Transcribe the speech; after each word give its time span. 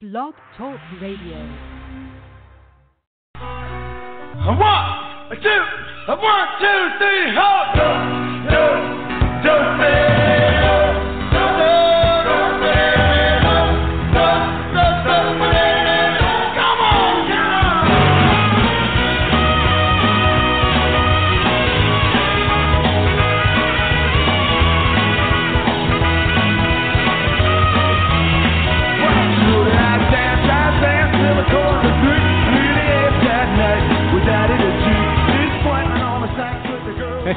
Blog 0.00 0.32
Talk 0.56 0.80
Radio. 1.02 1.36
A 3.36 4.52
one, 4.56 4.86
a 5.30 5.36
two, 5.36 5.62
a 6.08 6.16
one, 6.16 6.48
two, 6.58 6.88
three, 6.96 7.28
hold 7.36 7.76
up, 7.76 8.00
two, 8.48 8.72
two, 9.44 9.60
three. 9.76 10.09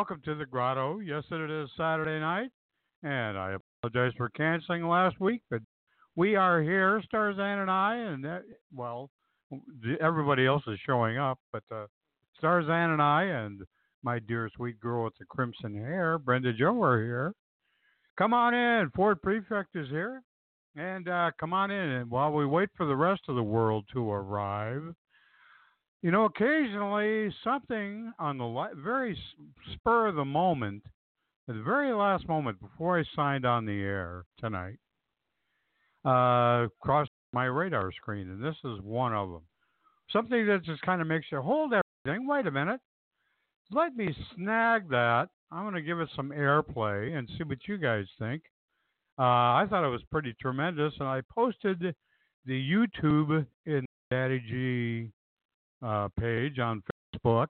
Welcome 0.00 0.22
to 0.24 0.34
the 0.34 0.46
grotto. 0.46 1.00
Yes, 1.00 1.24
it 1.30 1.50
is 1.50 1.68
Saturday 1.76 2.18
night, 2.20 2.48
and 3.02 3.36
I 3.36 3.56
apologize 3.82 4.14
for 4.16 4.30
canceling 4.30 4.88
last 4.88 5.20
week, 5.20 5.42
but 5.50 5.60
we 6.16 6.36
are 6.36 6.62
here, 6.62 7.02
Starzan 7.12 7.60
and 7.60 7.70
I, 7.70 7.96
and 7.96 8.24
that, 8.24 8.44
well, 8.74 9.10
everybody 10.00 10.46
else 10.46 10.62
is 10.68 10.78
showing 10.86 11.18
up, 11.18 11.38
but 11.52 11.64
uh, 11.70 11.84
Starzan 12.42 12.94
and 12.94 13.02
I 13.02 13.24
and 13.24 13.60
my 14.02 14.20
dear 14.20 14.48
sweet 14.56 14.80
girl 14.80 15.04
with 15.04 15.18
the 15.18 15.26
crimson 15.26 15.74
hair, 15.74 16.18
Brenda 16.18 16.54
Joe, 16.54 16.82
are 16.82 17.02
here. 17.02 17.34
Come 18.16 18.32
on 18.32 18.54
in. 18.54 18.90
Ford 18.96 19.20
Prefect 19.20 19.76
is 19.76 19.90
here. 19.90 20.22
And 20.76 21.10
uh, 21.10 21.32
come 21.38 21.52
on 21.52 21.70
in. 21.70 21.76
And 21.90 22.10
while 22.10 22.32
we 22.32 22.46
wait 22.46 22.70
for 22.74 22.86
the 22.86 22.96
rest 22.96 23.20
of 23.28 23.36
the 23.36 23.42
world 23.42 23.84
to 23.92 24.10
arrive, 24.10 24.94
you 26.02 26.10
know, 26.10 26.24
occasionally 26.24 27.34
something 27.44 28.12
on 28.18 28.38
the 28.38 28.46
li- 28.46 28.82
very 28.82 29.18
spur 29.74 30.08
of 30.08 30.14
the 30.14 30.24
moment, 30.24 30.82
at 31.48 31.54
the 31.54 31.62
very 31.62 31.92
last 31.92 32.26
moment 32.28 32.60
before 32.60 32.98
I 32.98 33.04
signed 33.14 33.44
on 33.44 33.66
the 33.66 33.80
air 33.80 34.24
tonight, 34.38 34.78
uh, 36.04 36.68
crossed 36.80 37.10
my 37.32 37.44
radar 37.44 37.92
screen, 37.92 38.30
and 38.30 38.42
this 38.42 38.56
is 38.64 38.80
one 38.82 39.12
of 39.12 39.30
them. 39.30 39.42
Something 40.10 40.46
that 40.46 40.64
just 40.64 40.82
kind 40.82 41.00
of 41.00 41.06
makes 41.06 41.26
you 41.30 41.40
hold 41.40 41.72
everything. 41.72 42.26
Wait 42.26 42.46
a 42.46 42.50
minute. 42.50 42.80
Let 43.70 43.94
me 43.94 44.14
snag 44.34 44.88
that. 44.88 45.28
I'm 45.52 45.64
going 45.64 45.74
to 45.74 45.82
give 45.82 46.00
it 46.00 46.08
some 46.16 46.30
airplay 46.30 47.16
and 47.16 47.28
see 47.36 47.44
what 47.44 47.58
you 47.68 47.76
guys 47.76 48.06
think. 48.18 48.42
Uh, 49.18 49.22
I 49.22 49.66
thought 49.68 49.84
it 49.84 49.90
was 49.90 50.02
pretty 50.10 50.34
tremendous, 50.40 50.94
and 50.98 51.08
I 51.08 51.20
posted 51.32 51.94
the 52.46 52.70
YouTube 52.70 53.46
in 53.66 53.84
Daddy 54.10 54.42
G 54.48 55.12
uh, 55.82 56.08
page 56.18 56.58
on 56.58 56.82
Facebook, 57.14 57.48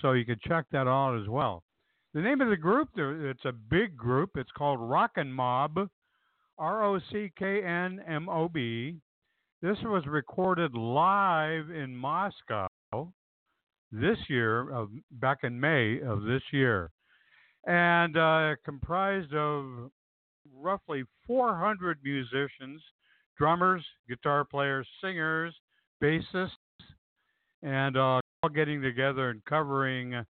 so 0.00 0.12
you 0.12 0.24
can 0.24 0.38
check 0.46 0.66
that 0.72 0.86
out 0.86 1.20
as 1.20 1.28
well. 1.28 1.62
The 2.14 2.20
name 2.20 2.40
of 2.40 2.48
the 2.48 2.56
group, 2.56 2.88
it's 2.96 3.44
a 3.44 3.52
big 3.52 3.96
group. 3.96 4.30
It's 4.34 4.50
called 4.56 4.80
Rockin' 4.80 5.32
Mob, 5.32 5.88
R 6.58 6.84
O 6.84 6.98
C 7.12 7.30
K 7.38 7.62
N 7.62 8.00
M 8.06 8.28
O 8.28 8.48
B. 8.48 8.96
This 9.62 9.76
was 9.84 10.04
recorded 10.06 10.74
live 10.74 11.70
in 11.70 11.94
Moscow 11.94 12.66
this 13.92 14.18
year, 14.28 14.86
back 15.12 15.38
in 15.42 15.60
May 15.60 16.00
of 16.00 16.22
this 16.22 16.42
year, 16.52 16.90
and 17.66 18.16
uh, 18.16 18.56
comprised 18.64 19.34
of 19.34 19.90
roughly 20.54 21.04
400 21.26 21.98
musicians, 22.02 22.82
drummers, 23.36 23.84
guitar 24.08 24.44
players, 24.44 24.86
singers, 25.02 25.54
bassists, 26.02 26.50
and 27.62 27.96
uh, 27.96 28.20
all 28.42 28.48
getting 28.54 28.80
together 28.80 29.30
and 29.30 29.44
covering 29.44 30.24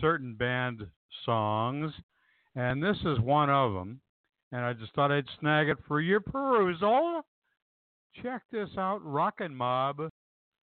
certain 0.00 0.34
band 0.34 0.86
songs. 1.24 1.92
And 2.54 2.82
this 2.82 2.96
is 3.04 3.20
one 3.20 3.50
of 3.50 3.74
them. 3.74 4.00
And 4.52 4.64
I 4.64 4.72
just 4.72 4.94
thought 4.94 5.12
I'd 5.12 5.26
snag 5.38 5.68
it 5.68 5.78
for 5.86 6.00
your 6.00 6.20
perusal. 6.20 7.22
Check 8.22 8.42
this 8.50 8.70
out 8.76 9.00
Rockin' 9.04 9.54
Mob 9.54 10.10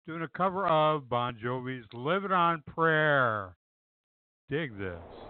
doing 0.06 0.22
a 0.22 0.28
cover 0.28 0.66
of 0.66 1.08
Bon 1.08 1.38
Jovi's 1.42 1.86
Living 1.94 2.32
on 2.32 2.62
Prayer. 2.66 3.56
Dig 4.50 4.76
this. 4.76 5.29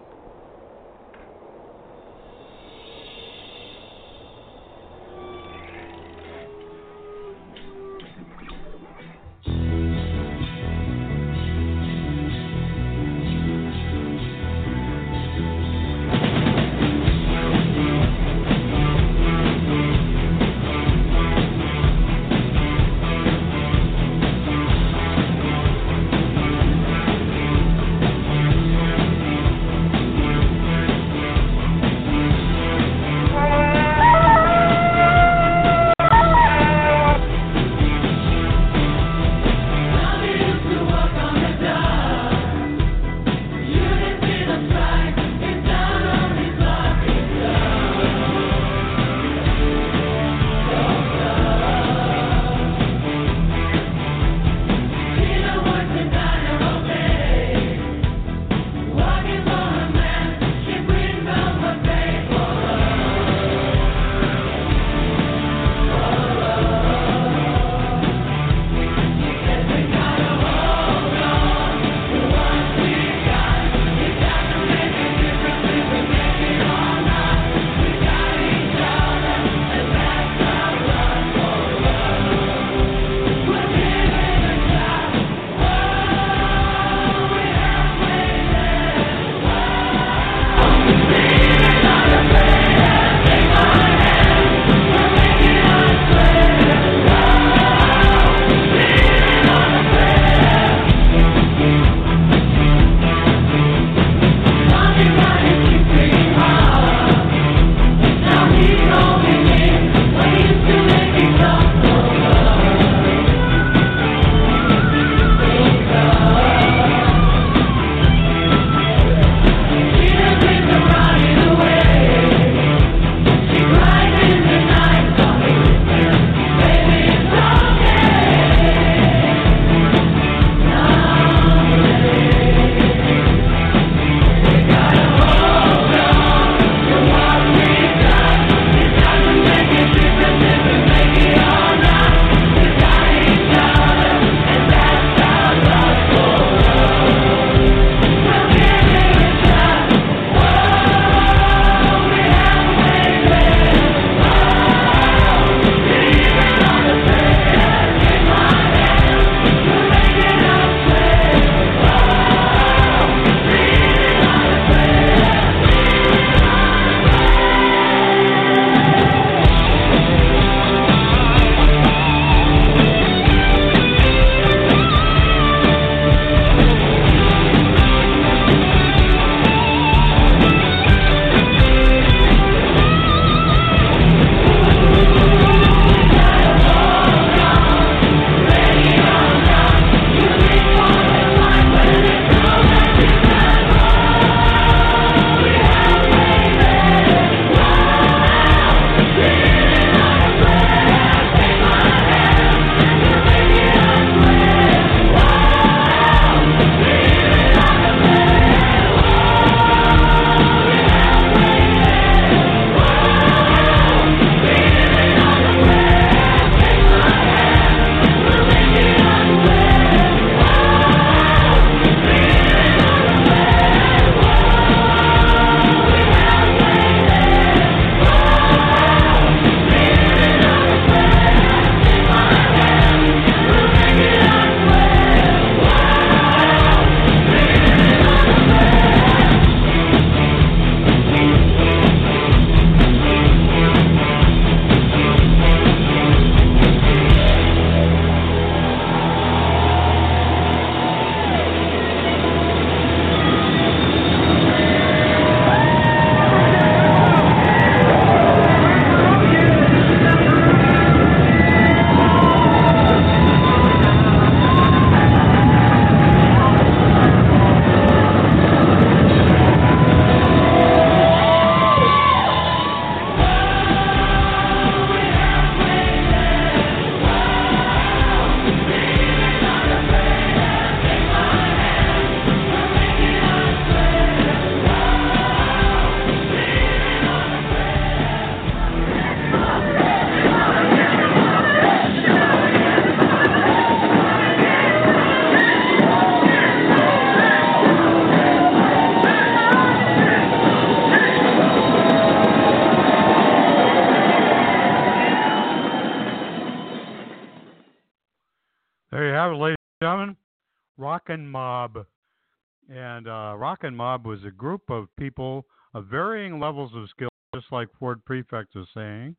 Mob 313.69 314.05
was 314.05 314.23
a 314.25 314.31
group 314.31 314.61
of 314.69 314.87
people 314.97 315.45
of 315.73 315.85
varying 315.85 316.39
levels 316.39 316.71
of 316.75 316.89
skill, 316.89 317.09
just 317.35 317.47
like 317.51 317.69
Ford 317.79 318.03
Prefect 318.05 318.55
is 318.55 318.67
saying, 318.73 319.15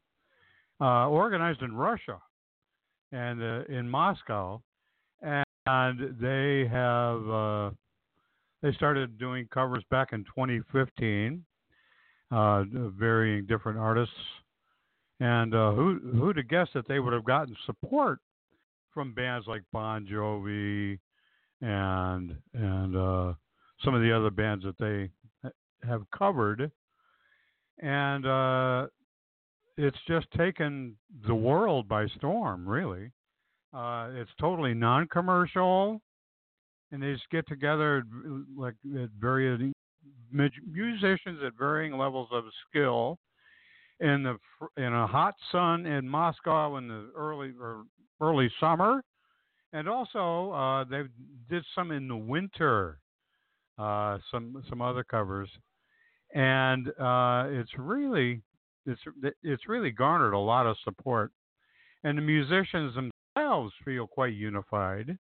uh, 0.80 1.08
organized 1.08 1.62
in 1.62 1.74
Russia 1.74 2.20
and 3.12 3.42
uh, 3.42 3.62
in 3.68 3.88
Moscow. 3.88 4.60
And 5.22 6.16
they 6.20 6.66
have 6.70 7.28
uh, 7.28 7.70
they 8.62 8.72
started 8.72 9.18
doing 9.18 9.48
covers 9.52 9.84
back 9.90 10.12
in 10.12 10.24
2015, 10.24 11.44
uh, 12.30 12.64
varying 12.98 13.46
different 13.46 13.78
artists. 13.78 14.14
And 15.20 15.54
uh, 15.54 15.72
who 15.72 16.00
who'd 16.14 16.36
have 16.36 16.48
guessed 16.48 16.74
that 16.74 16.88
they 16.88 16.98
would 16.98 17.12
have 17.12 17.24
gotten 17.24 17.56
support 17.64 18.18
from 18.92 19.14
bands 19.14 19.46
like 19.46 19.62
Bon 19.72 20.04
Jovi 20.04 20.98
and 21.60 22.36
and 22.54 22.96
uh, 22.96 23.32
some 23.84 23.94
of 23.94 24.02
the 24.02 24.12
other 24.12 24.30
bands 24.30 24.64
that 24.64 24.78
they 24.78 25.10
have 25.86 26.02
covered, 26.16 26.70
and 27.80 28.26
uh, 28.26 28.86
it's 29.76 29.98
just 30.06 30.26
taken 30.36 30.96
the 31.26 31.34
world 31.34 31.88
by 31.88 32.06
storm. 32.16 32.68
Really, 32.68 33.10
uh, 33.74 34.10
it's 34.14 34.30
totally 34.40 34.74
non-commercial, 34.74 36.00
and 36.90 37.02
they 37.02 37.12
just 37.12 37.28
get 37.30 37.46
together 37.48 38.04
like 38.56 38.74
at 39.00 39.10
various 39.18 39.60
musicians 40.32 41.40
at 41.44 41.52
varying 41.58 41.96
levels 41.96 42.28
of 42.32 42.44
skill 42.68 43.18
in 44.00 44.22
the 44.22 44.36
in 44.76 44.92
a 44.92 45.06
hot 45.06 45.34
sun 45.50 45.86
in 45.86 46.08
Moscow 46.08 46.76
in 46.76 46.88
the 46.88 47.10
early 47.16 47.52
or 47.60 47.84
early 48.20 48.50
summer, 48.60 49.02
and 49.72 49.88
also 49.88 50.52
uh, 50.52 50.84
they 50.84 51.02
did 51.48 51.64
some 51.74 51.90
in 51.90 52.08
the 52.08 52.16
winter, 52.16 52.98
uh, 53.78 54.18
some 54.30 54.62
some 54.68 54.82
other 54.82 55.04
covers, 55.04 55.48
and 56.34 56.88
uh, 57.00 57.46
it's 57.48 57.72
really 57.78 58.42
it's 58.86 59.00
it's 59.42 59.68
really 59.68 59.90
garnered 59.90 60.34
a 60.34 60.38
lot 60.38 60.66
of 60.66 60.76
support, 60.84 61.32
and 62.04 62.18
the 62.18 62.22
musicians 62.22 62.94
themselves 62.94 63.72
feel 63.84 64.06
quite 64.06 64.34
unified 64.34 65.16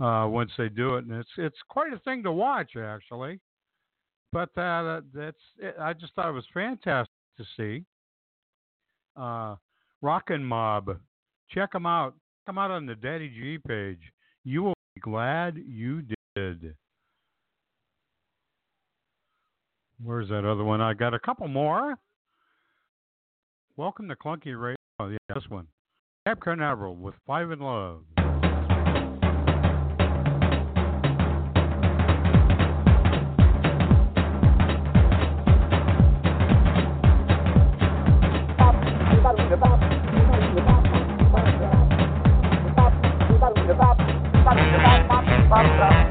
uh, 0.00 0.26
once 0.28 0.50
they 0.56 0.68
do 0.68 0.96
it, 0.96 1.04
and 1.04 1.14
it's 1.14 1.30
it's 1.36 1.58
quite 1.68 1.92
a 1.92 1.98
thing 2.00 2.22
to 2.22 2.32
watch 2.32 2.76
actually. 2.76 3.40
But 4.32 4.56
uh, 4.58 5.00
that's 5.14 5.36
it. 5.58 5.76
I 5.80 5.92
just 5.92 6.14
thought 6.14 6.28
it 6.28 6.32
was 6.32 6.46
fantastic 6.52 7.12
to 7.38 7.44
see. 7.56 7.84
Uh, 9.16 9.56
Rockin' 10.02 10.44
Mob, 10.44 10.98
check 11.50 11.72
them 11.72 11.86
out. 11.86 12.14
Come 12.46 12.58
out 12.58 12.70
on 12.70 12.84
the 12.84 12.96
Daddy 12.96 13.28
G 13.28 13.58
page. 13.66 14.00
You 14.42 14.64
will 14.64 14.74
be 14.94 15.00
glad 15.00 15.56
you 15.56 16.02
did. 16.34 16.74
Where's 20.02 20.28
that 20.28 20.44
other 20.44 20.64
one? 20.64 20.80
I 20.80 20.94
got 20.94 21.14
a 21.14 21.18
couple 21.18 21.48
more. 21.48 21.96
Welcome 23.76 24.08
to 24.08 24.16
Clunky 24.16 24.60
Radio. 24.60 24.76
Oh, 25.00 25.08
yeah, 25.08 25.18
this 25.34 25.44
one. 25.48 25.66
Cap 26.26 26.40
Canaveral 26.40 26.96
with 26.96 27.14
Five 27.26 27.50
in 27.50 27.60
Love. 27.60 28.02
Bye. 45.50 46.03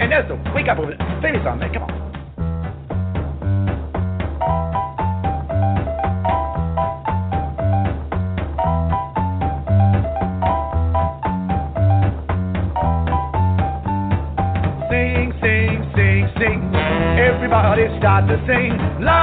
And 0.00 0.12
that's 0.12 0.30
a 0.30 0.36
wake 0.54 0.68
up 0.68 0.78
over 0.78 0.94
there. 0.94 1.20
finish 1.20 1.38
me 1.38 1.44
something, 1.44 1.60
man. 1.60 1.72
Come 1.72 1.82
on. 1.84 1.97
the 18.26 18.34
to 18.34 18.46
sing. 18.46 18.72
Love 19.04 19.17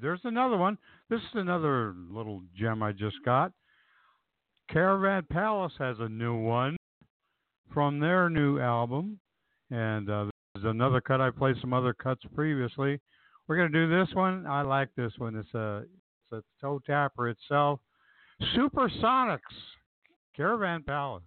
There's 0.00 0.20
another 0.24 0.56
one. 0.56 0.78
This 1.10 1.20
is 1.20 1.34
another 1.34 1.94
little 2.10 2.42
gem 2.56 2.82
I 2.82 2.92
just 2.92 3.16
got. 3.24 3.52
Caravan 4.70 5.24
Palace 5.30 5.72
has 5.78 5.96
a 6.00 6.08
new 6.08 6.36
one 6.36 6.76
from 7.72 8.00
their 8.00 8.28
new 8.28 8.58
album, 8.58 9.18
and 9.70 10.10
uh, 10.10 10.24
this 10.24 10.62
is 10.62 10.64
another 10.64 11.00
cut. 11.00 11.20
I 11.20 11.30
played 11.30 11.56
some 11.60 11.72
other 11.72 11.94
cuts 11.94 12.22
previously. 12.34 13.00
We're 13.46 13.56
gonna 13.56 13.68
do 13.68 13.88
this 13.88 14.12
one. 14.14 14.46
I 14.46 14.62
like 14.62 14.88
this 14.96 15.12
one. 15.18 15.36
It's 15.36 15.54
a 15.54 15.84
it's 16.32 16.44
a 16.44 16.60
toe 16.60 16.80
tapper 16.84 17.28
itself. 17.28 17.80
Supersonics, 18.56 19.38
Caravan 20.36 20.82
Palace. 20.82 21.22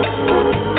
Música 0.00 0.69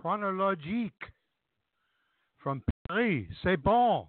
Chronologic 0.00 0.92
from 2.42 2.62
Paris. 2.88 3.26
C'est 3.42 3.56
bon. 3.56 4.06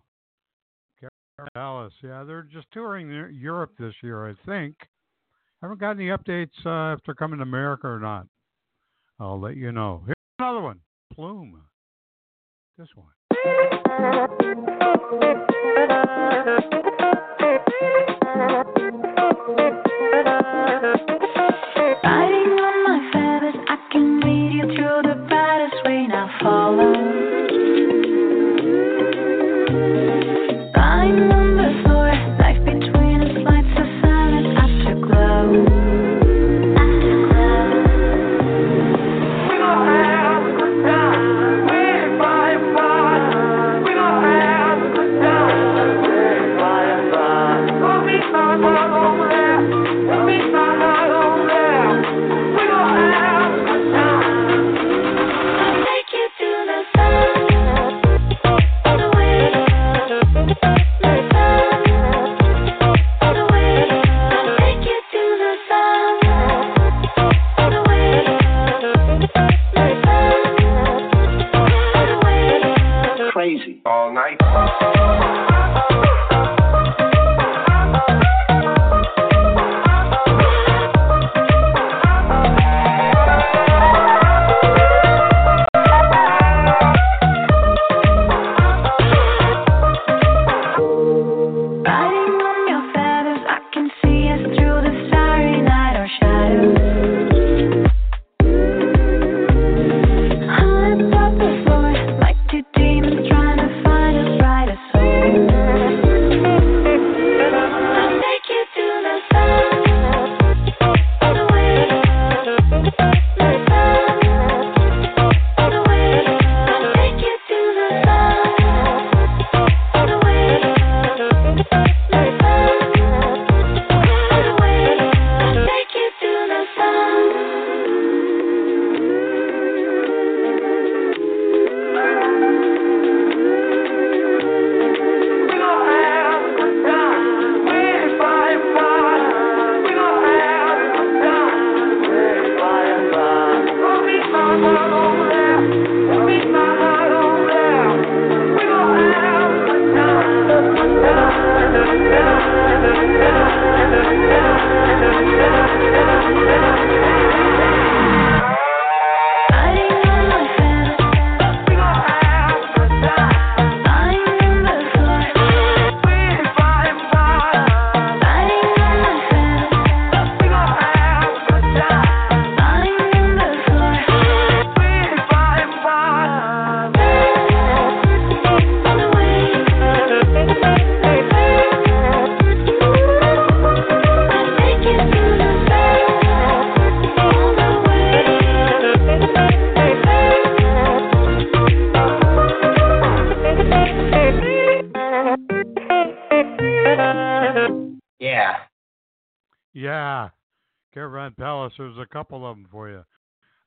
Palace. 1.53 1.93
Yeah, 2.03 2.23
they're 2.23 2.43
just 2.43 2.67
touring 2.71 3.09
Europe 3.09 3.71
this 3.79 3.95
year, 4.03 4.29
I 4.29 4.35
think. 4.45 4.75
Haven't 5.61 5.79
got 5.79 5.91
any 5.91 6.07
updates 6.07 6.49
uh, 6.65 6.93
if 6.95 6.99
they're 7.05 7.15
coming 7.15 7.39
to 7.39 7.43
America 7.43 7.87
or 7.87 7.99
not. 7.99 8.27
I'll 9.19 9.39
let 9.39 9.55
you 9.55 9.71
know. 9.71 10.03
Here's 10.05 10.15
another 10.39 10.61
one. 10.61 10.79
Plume. 11.13 11.61
This 12.77 12.89
one. 12.95 13.07
all 26.71 26.79
I 26.79 27.10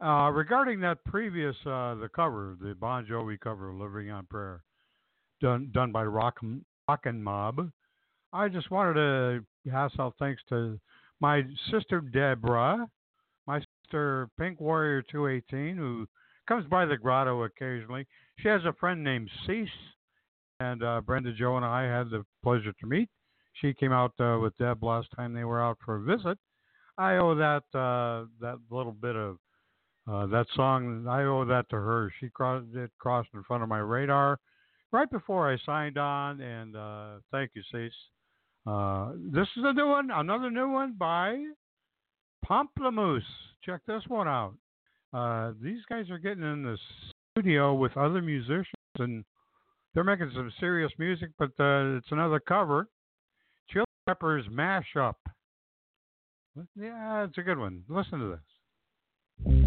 regarding 0.04 0.80
that 0.80 1.02
previous 1.04 1.56
uh, 1.64 1.94
the 1.94 2.08
cover, 2.14 2.56
the 2.60 2.74
Bon 2.74 3.06
Jovi 3.06 3.38
cover, 3.40 3.72
"Living 3.72 4.10
on 4.10 4.26
Prayer," 4.26 4.62
done 5.40 5.70
done 5.72 5.92
by 5.92 6.04
Rock 6.04 6.38
Rockin' 6.88 7.22
Mob, 7.22 7.70
I 8.34 8.48
just 8.48 8.68
wanted 8.70 8.94
to 8.94 9.70
pass 9.70 9.92
out 10.00 10.16
thanks 10.18 10.42
to 10.48 10.78
my 11.20 11.44
sister 11.70 12.00
Deborah, 12.00 12.88
my 13.46 13.62
sister 13.84 14.28
Pink 14.38 14.60
Warrior 14.60 15.02
218, 15.02 15.76
who 15.76 16.06
comes 16.48 16.66
by 16.66 16.84
the 16.84 16.96
grotto 16.96 17.44
occasionally. 17.44 18.06
She 18.40 18.48
has 18.48 18.64
a 18.64 18.72
friend 18.72 19.04
named 19.04 19.30
Cease, 19.46 19.68
and 20.58 20.82
uh, 20.82 21.00
Brenda 21.00 21.32
Joe 21.32 21.56
and 21.56 21.64
I 21.64 21.84
had 21.84 22.10
the 22.10 22.26
pleasure 22.42 22.72
to 22.80 22.86
meet. 22.86 23.08
She 23.60 23.72
came 23.72 23.92
out 23.92 24.12
uh, 24.18 24.38
with 24.42 24.56
Deb 24.58 24.82
last 24.82 25.08
time 25.14 25.32
they 25.32 25.44
were 25.44 25.62
out 25.62 25.78
for 25.84 25.94
a 25.94 26.02
visit. 26.02 26.36
I 26.98 27.14
owe 27.14 27.36
that 27.36 27.62
uh, 27.72 28.26
that 28.40 28.58
little 28.68 28.92
bit 28.92 29.14
of 29.14 29.38
uh, 30.06 30.26
that 30.26 30.46
song, 30.54 31.06
I 31.08 31.22
owe 31.22 31.44
that 31.46 31.68
to 31.70 31.76
her. 31.76 32.12
She 32.20 32.28
crossed 32.28 32.66
it 32.74 32.90
crossed 32.98 33.30
in 33.34 33.42
front 33.44 33.62
of 33.62 33.68
my 33.68 33.78
radar 33.78 34.38
right 34.92 35.10
before 35.10 35.50
I 35.50 35.56
signed 35.64 35.98
on, 35.98 36.40
and 36.40 36.76
uh, 36.76 37.06
thank 37.32 37.52
you, 37.54 37.62
Cease. 37.72 37.92
Uh, 38.66 39.12
this 39.32 39.48
is 39.56 39.64
a 39.64 39.72
new 39.72 39.88
one, 39.88 40.10
another 40.10 40.50
new 40.50 40.70
one 40.70 40.94
by 40.98 41.42
Pomplamoose. 42.48 43.22
Check 43.64 43.80
this 43.86 44.02
one 44.08 44.28
out. 44.28 44.54
Uh, 45.12 45.52
these 45.62 45.80
guys 45.88 46.10
are 46.10 46.18
getting 46.18 46.42
in 46.42 46.62
the 46.62 46.76
studio 47.32 47.74
with 47.74 47.96
other 47.96 48.20
musicians, 48.20 48.66
and 48.98 49.24
they're 49.94 50.04
making 50.04 50.30
some 50.34 50.52
serious 50.60 50.92
music, 50.98 51.30
but 51.38 51.50
uh, 51.58 51.96
it's 51.96 52.10
another 52.10 52.40
cover. 52.40 52.88
Chili 53.70 53.84
Peppers 54.06 54.44
Mashup. 54.50 55.14
Yeah, 56.76 57.24
it's 57.24 57.38
a 57.38 57.42
good 57.42 57.58
one. 57.58 57.84
Listen 57.88 58.18
to 58.20 58.38
this. 59.46 59.63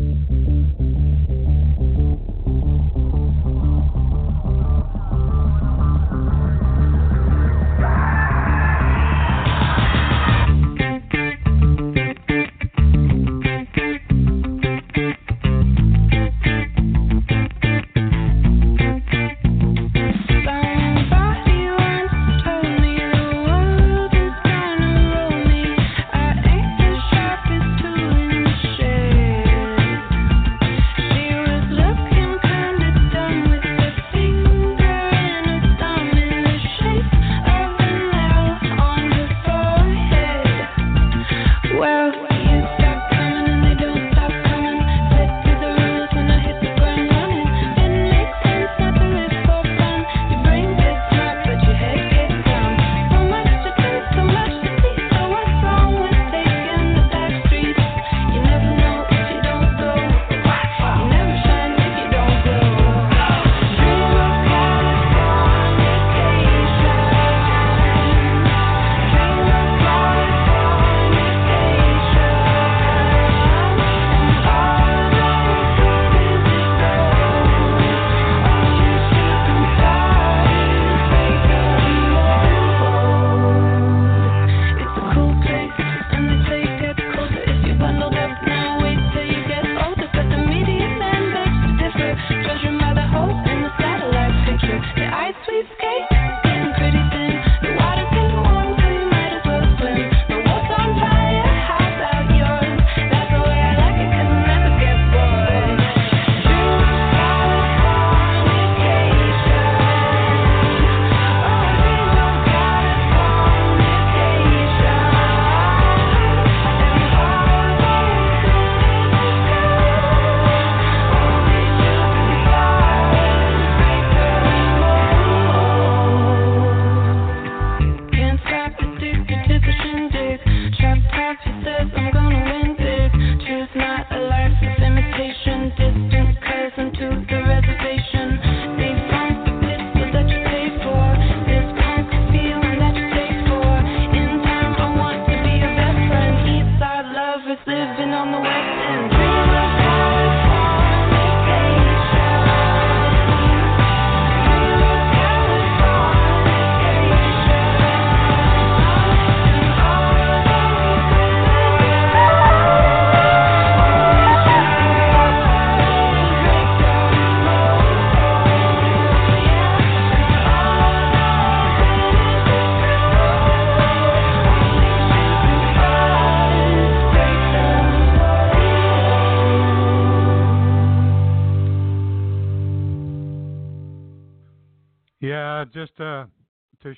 living 147.67 148.13
on 148.13 148.31
the 148.31 148.39
West 148.39 149.11
End. 149.11 149.16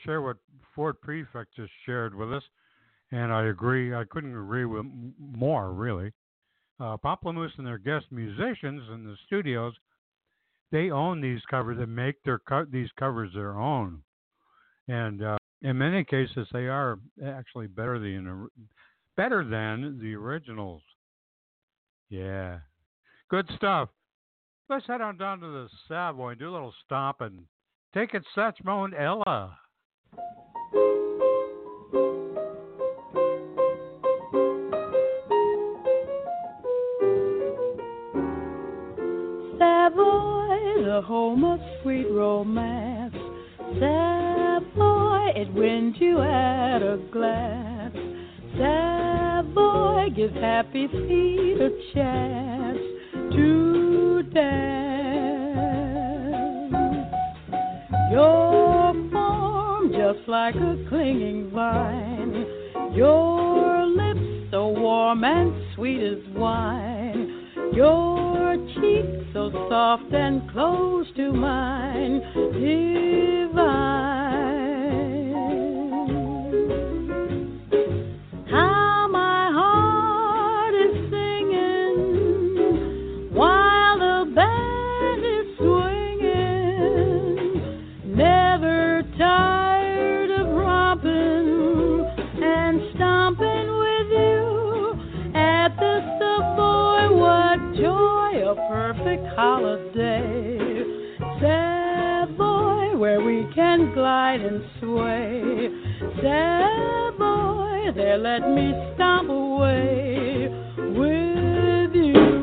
Share 0.05 0.21
what 0.21 0.37
Ford 0.75 0.99
Prefect 1.01 1.55
just 1.55 1.71
shared 1.85 2.15
with 2.15 2.33
us, 2.33 2.43
and 3.11 3.31
I 3.31 3.45
agree. 3.45 3.93
I 3.93 4.03
couldn't 4.09 4.35
agree 4.35 4.65
with 4.65 4.85
more, 5.19 5.73
really. 5.73 6.11
Uh, 6.79 6.97
and 7.57 7.67
their 7.67 7.77
guest 7.77 8.05
musicians 8.11 8.83
in 8.93 9.03
the 9.03 9.15
studios, 9.25 9.73
they 10.71 10.91
own 10.91 11.19
these 11.19 11.41
covers. 11.49 11.77
They 11.77 11.85
make 11.85 12.21
their 12.23 12.39
co- 12.39 12.65
these 12.65 12.89
covers 12.97 13.31
their 13.33 13.57
own, 13.57 14.01
and 14.87 15.23
uh, 15.23 15.37
in 15.61 15.77
many 15.77 16.03
cases, 16.03 16.47
they 16.53 16.67
are 16.67 16.99
actually 17.25 17.67
better 17.67 17.99
than 17.99 18.47
better 19.17 19.43
than 19.43 19.99
the 20.01 20.15
originals. 20.15 20.81
Yeah, 22.09 22.59
good 23.29 23.49
stuff. 23.57 23.89
Let's 24.69 24.87
head 24.87 25.01
on 25.01 25.17
down 25.17 25.39
to 25.41 25.47
the 25.47 25.67
Savoy 25.87 26.29
and 26.29 26.39
do 26.39 26.49
a 26.49 26.53
little 26.53 26.73
stomping. 26.85 27.45
Take 27.93 28.13
it, 28.13 28.23
Satchmo 28.37 28.85
and 28.85 28.93
Ella. 28.93 29.57
Savoy, 39.59 40.83
the 40.85 41.01
home 41.05 41.43
of 41.43 41.59
sweet 41.81 42.09
romance. 42.09 43.13
Savoy, 43.73 45.31
it 45.35 45.53
wins 45.53 45.95
you 45.99 46.21
at 46.21 46.81
a 46.81 46.97
glance. 47.11 47.95
Savoy 48.57 50.09
gives 50.15 50.35
happy 50.35 50.87
feet 50.87 51.61
a 51.61 51.69
chance 51.93 52.79
to 53.33 54.23
dance. 54.33 55.09
Your 58.11 58.48
just 60.13 60.27
like 60.27 60.55
a 60.55 60.85
clinging 60.89 61.51
vine. 61.51 62.45
Your 62.95 63.85
lips 63.85 64.49
so 64.49 64.69
warm 64.69 65.23
and 65.23 65.53
sweet 65.75 66.01
as 66.01 66.17
wine. 66.35 67.47
Your 67.73 68.55
cheeks 68.73 69.33
so 69.33 69.51
soft 69.69 70.11
and 70.11 70.49
close 70.51 71.05
to 71.15 71.31
mine. 71.31 72.21
Divine. 72.53 74.18
Holiday. 99.99 100.83
Savoy, 101.39 102.97
where 102.97 103.21
we 103.21 103.47
can 103.53 103.93
glide 103.93 104.41
and 104.41 104.63
sway. 104.79 105.69
Savoy, 106.21 107.91
there 107.95 108.17
let 108.17 108.49
me 108.49 108.73
stomp 108.95 109.29
away 109.29 110.47
with 110.77 111.95
you. 111.95 112.39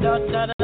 Savoy. 0.00 0.57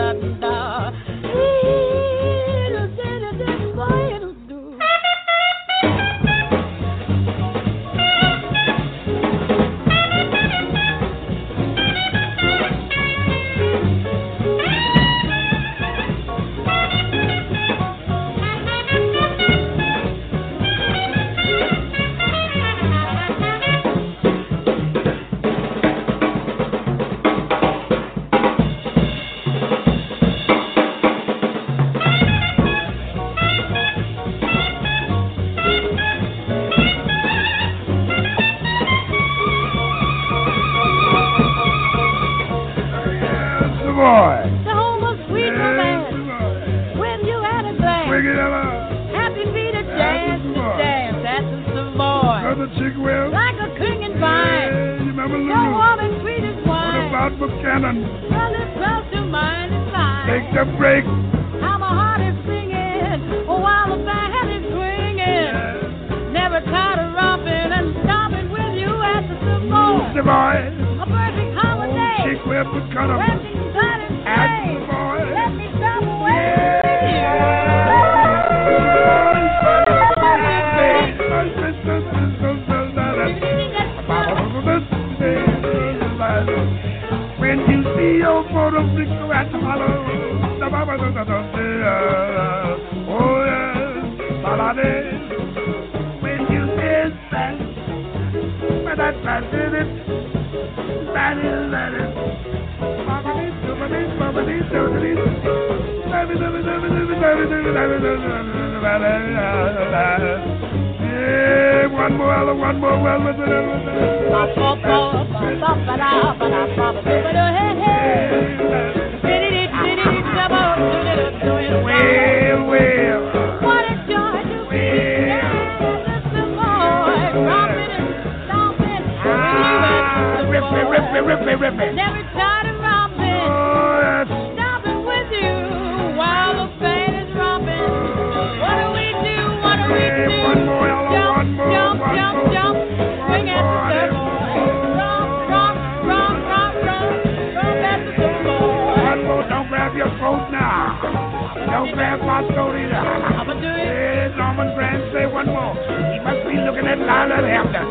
Say 155.54 155.60
one 155.60 155.74
more. 155.74 155.74
He 156.12 156.18
must 156.20 156.46
be 156.46 156.56
looking 156.58 156.86
at 156.86 156.98
Lila 156.98 157.38
Hampton. 157.46 157.86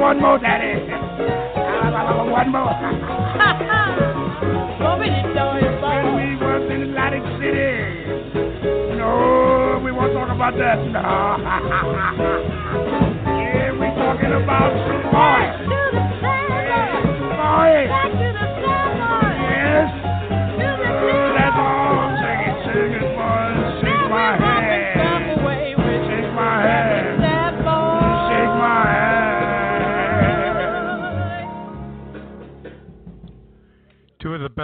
One 0.00 0.20
more, 0.20 0.38
Daddy. 0.38 0.80
One 2.30 2.50
more. 2.52 2.74
when 4.98 6.14
we 6.16 6.36
was 6.36 6.62
in 6.70 6.82
Atlantic 6.90 7.22
City. 7.38 7.70
No, 8.98 9.80
we 9.84 9.90
won't 9.92 10.12
talk 10.12 10.28
about 10.30 10.54
that. 10.58 10.78
No. 10.88 11.00
yeah, 13.38 13.72
we 13.72 13.86
talking 13.96 14.32
about 14.32 14.72
some. 14.86 15.02
Boys. 15.12 15.67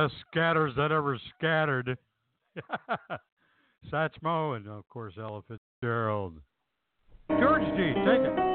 Best 0.04 0.14
scatters 0.30 0.72
that 0.76 0.92
ever 0.92 1.18
scattered. 1.36 1.96
Satchmo 3.92 4.56
and 4.56 4.68
of 4.68 4.86
course 4.88 5.14
Ella 5.18 5.40
Fitzgerald. 5.48 6.34
George 7.30 7.62
G, 7.76 7.94
take 8.04 8.20
it. 8.20 8.54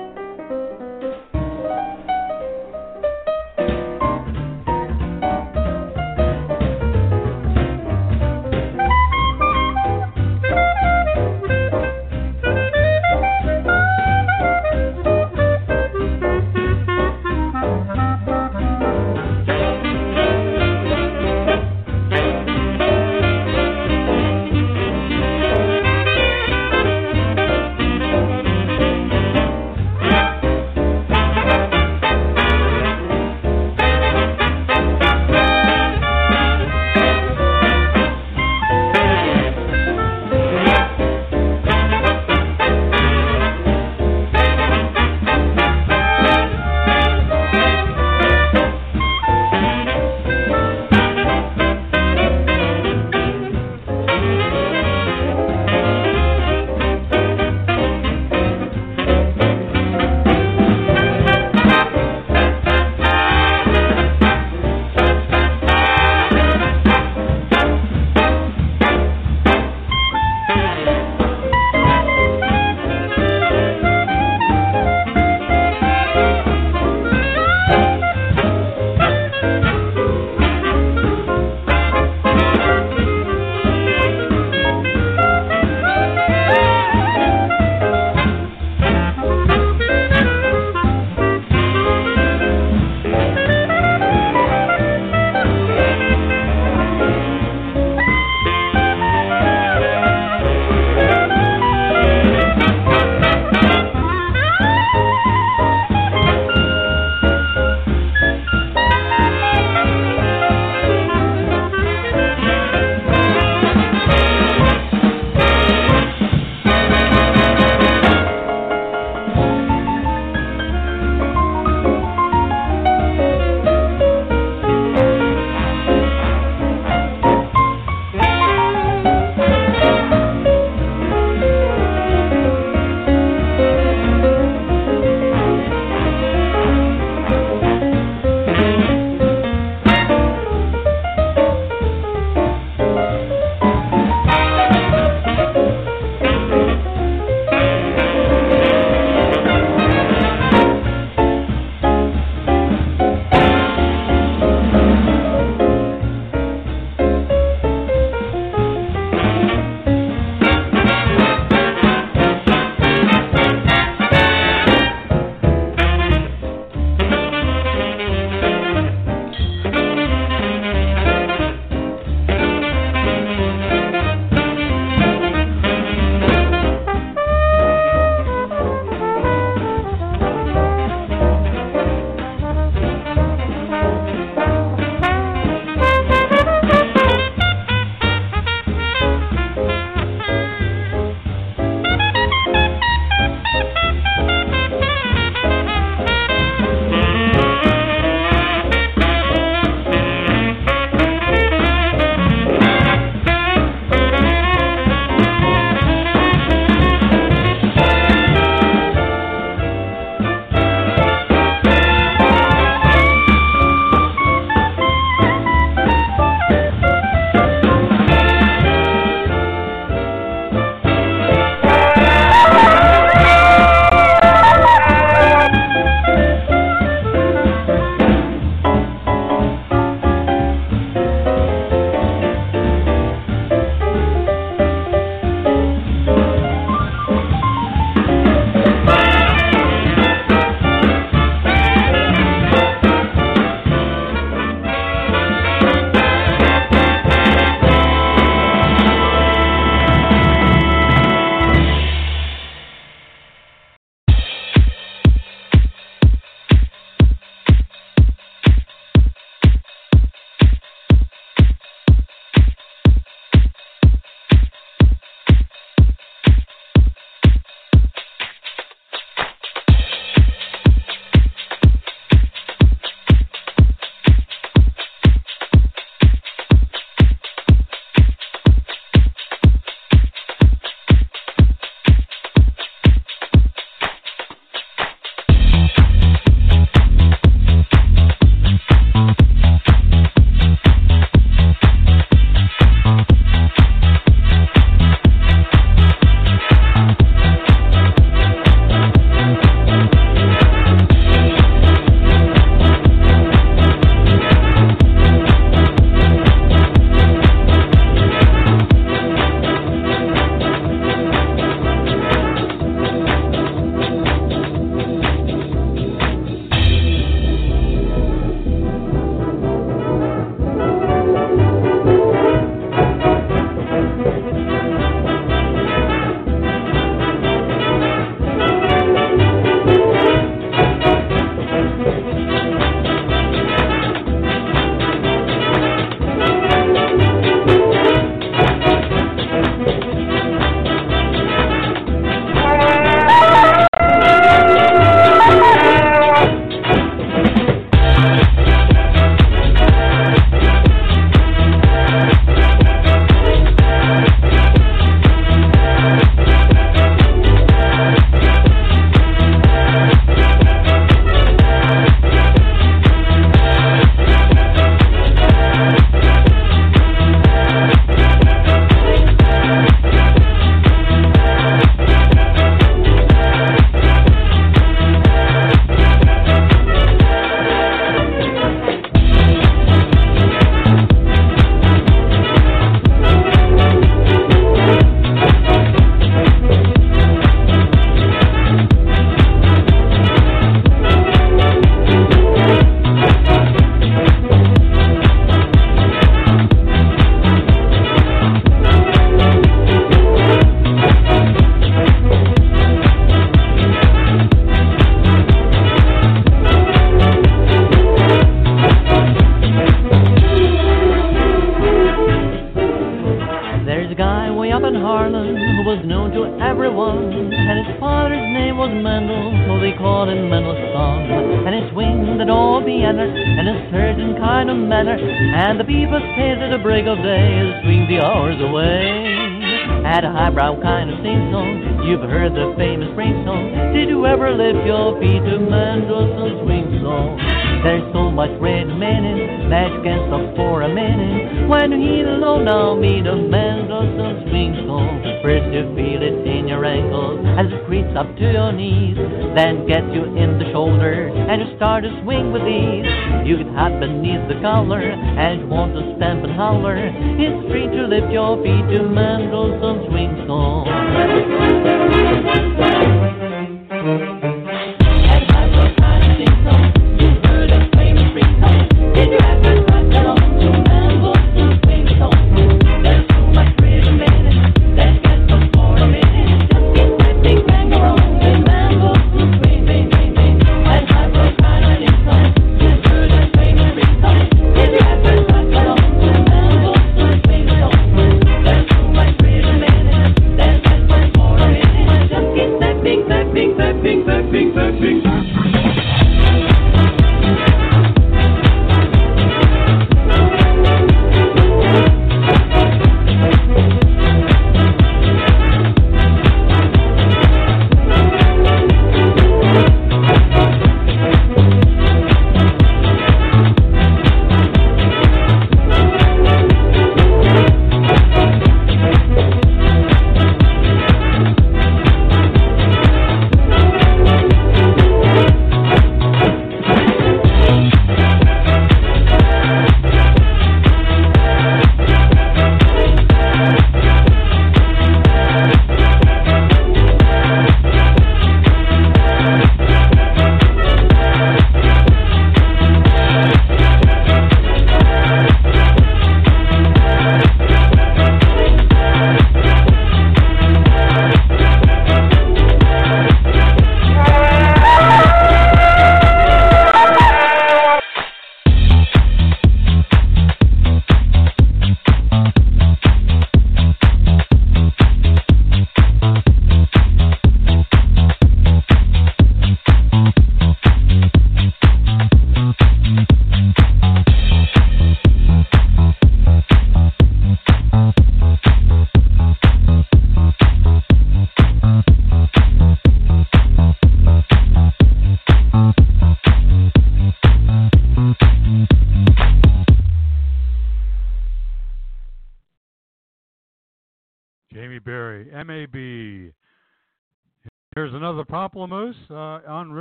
color. 456.39 456.79
It's 456.79 457.51
free 457.51 457.67
to 457.67 457.83
lift 457.91 458.13
your 458.13 458.39
feet 458.41 458.63
to 458.71 458.87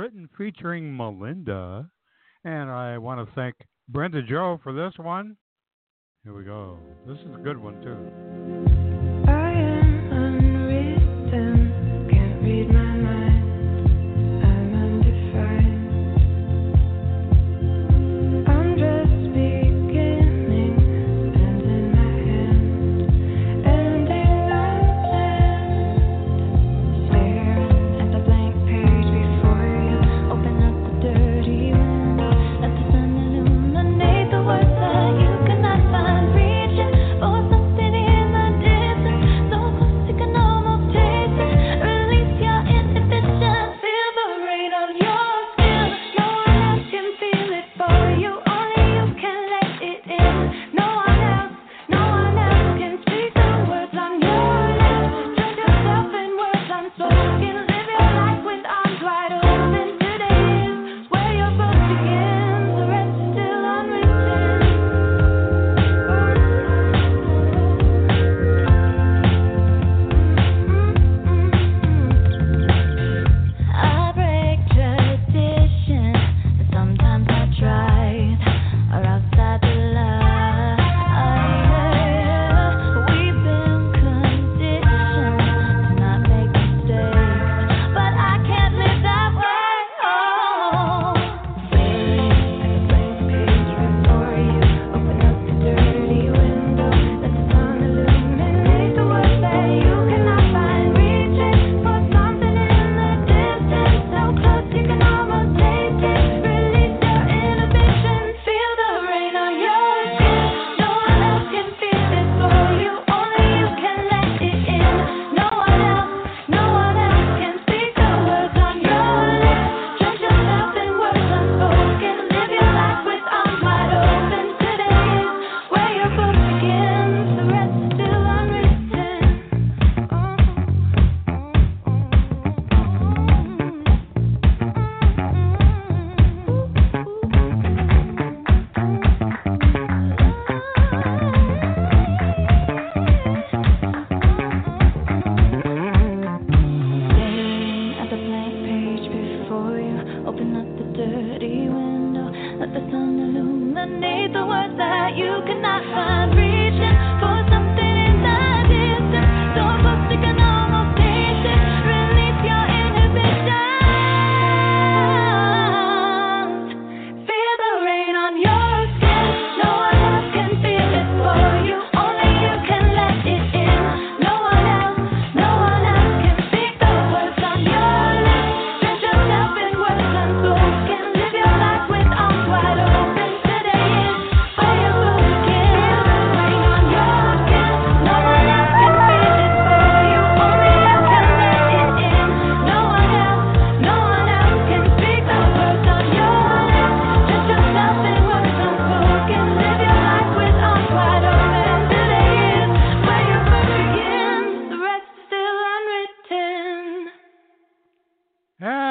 written 0.09 0.29
featuring 0.37 0.95
Melinda. 0.95 1.87
And 2.43 2.69
I 2.71 2.97
want 2.97 3.27
to 3.27 3.35
thank 3.35 3.55
Brenda 3.89 4.23
Joe 4.23 4.59
for 4.63 4.73
this 4.73 4.93
one. 4.97 5.37
Here 6.23 6.33
we 6.33 6.43
go. 6.43 6.79
This 7.07 7.17
is 7.19 7.35
a 7.35 7.43
good 7.43 7.57
one, 7.57 7.79
too. 7.81 8.79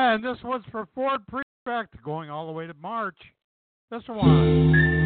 And 0.08 0.24
this 0.24 0.38
was 0.42 0.62
for 0.72 0.88
Ford 0.94 1.20
Prefect 1.26 2.02
going 2.02 2.30
all 2.30 2.46
the 2.46 2.52
way 2.52 2.66
to 2.66 2.72
March. 2.80 3.18
This 3.90 4.00
one. 4.06 4.97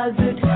buzzard. 0.00 0.49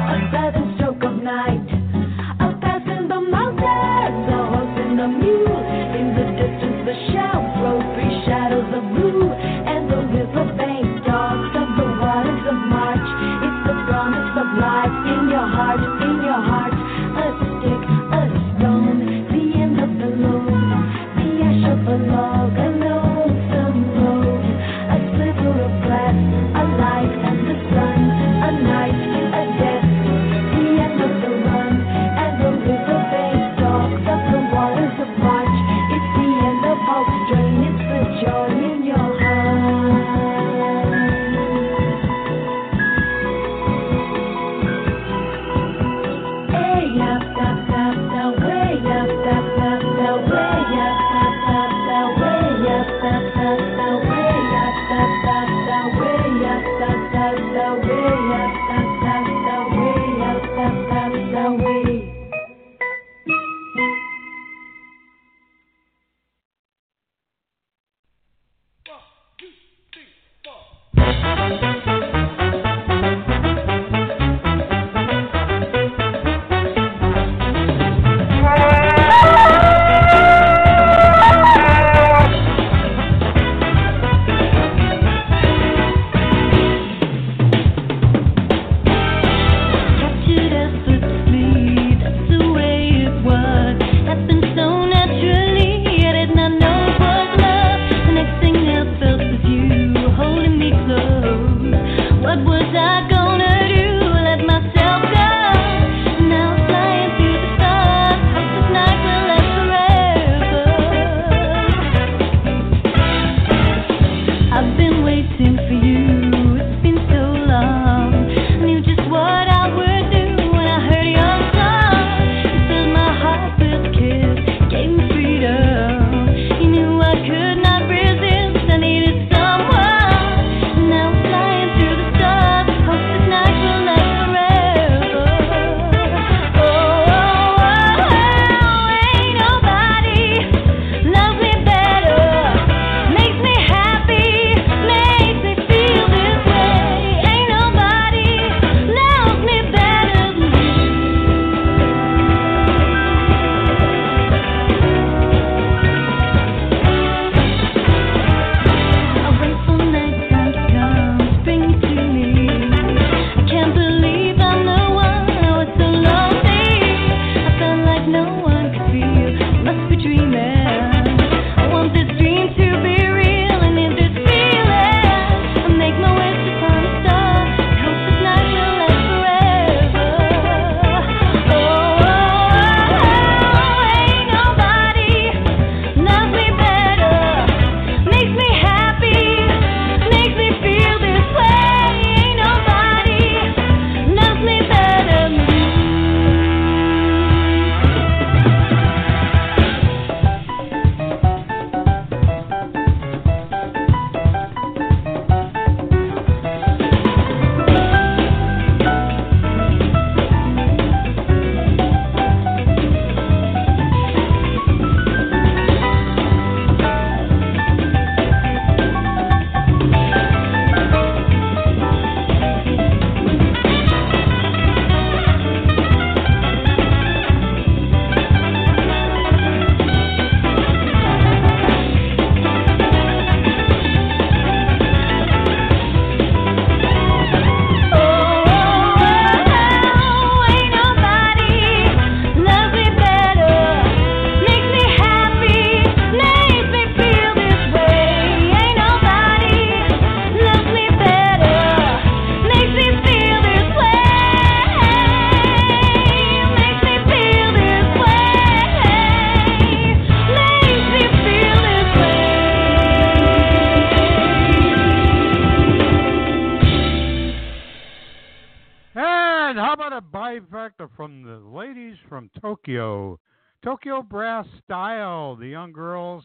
Tokyo 273.85 274.01
Brass 274.01 274.47
Style, 274.64 275.37
the 275.37 275.49
young 275.49 275.70
girls, 275.70 276.24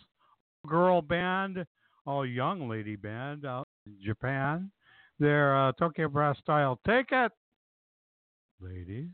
girl 0.66 1.02
band, 1.02 1.66
all 2.06 2.26
young 2.26 2.70
lady 2.70 2.96
band 2.96 3.46
out 3.46 3.68
in 3.86 3.98
Japan. 4.02 4.72
They're 5.20 5.68
uh, 5.68 5.74
Tokyo 5.74 6.08
Brass 6.08 6.38
Style. 6.40 6.80
Take 6.88 7.08
it, 7.12 7.34
ladies. 8.62 9.10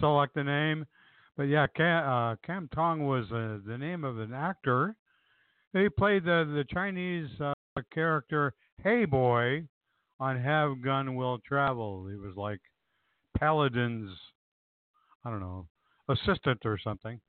Select 0.00 0.34
the 0.34 0.44
name, 0.44 0.86
but 1.36 1.44
yeah, 1.44 1.66
Kam, 1.66 2.08
uh, 2.08 2.36
Kam 2.44 2.68
Tong 2.74 3.06
was 3.06 3.24
uh, 3.32 3.58
the 3.66 3.76
name 3.78 4.04
of 4.04 4.18
an 4.18 4.32
actor. 4.32 4.94
He 5.72 5.88
played 5.88 6.24
the 6.24 6.44
the 6.54 6.64
Chinese 6.72 7.28
uh, 7.40 7.52
character 7.92 8.54
Hey 8.82 9.04
Boy 9.04 9.64
on 10.20 10.40
Have 10.40 10.82
Gun 10.82 11.14
Will 11.14 11.38
Travel. 11.46 12.06
He 12.08 12.16
was 12.16 12.36
like 12.36 12.60
Paladin's, 13.38 14.10
I 15.24 15.30
don't 15.30 15.40
know, 15.40 15.66
assistant 16.08 16.60
or 16.64 16.78
something. 16.82 17.20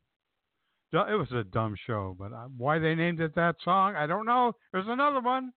It 0.92 0.96
was 0.96 1.32
a 1.32 1.44
dumb 1.44 1.76
show, 1.86 2.16
but 2.18 2.34
uh, 2.34 2.48
why 2.58 2.80
they 2.80 2.96
named 2.96 3.22
it 3.22 3.36
that 3.36 3.58
song, 3.64 3.96
I 3.96 4.08
don't 4.08 4.26
know. 4.26 4.54
There's 4.72 4.88
another 4.88 5.22
one, 5.22 5.54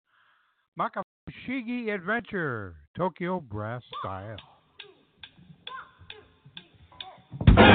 Makafushigi 0.78 1.94
Adventure, 1.94 2.76
Tokyo 2.98 3.40
Brass 3.40 3.82
Style. 4.02 4.38
Thank 7.40 7.71